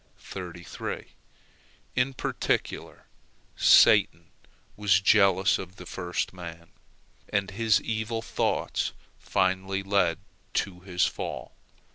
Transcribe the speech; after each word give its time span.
In 1.95 2.15
particular, 2.15 3.05
Satan 3.55 4.31
was 4.75 4.99
jealous 4.99 5.59
of 5.59 5.75
the 5.75 5.85
first 5.85 6.33
man, 6.33 6.71
and 7.29 7.51
his 7.51 7.79
evil 7.79 8.23
thoughts 8.23 8.93
finally 9.19 9.83
led 9.83 10.17
to 10.55 10.79
his 10.79 11.05
fall. 11.05 11.51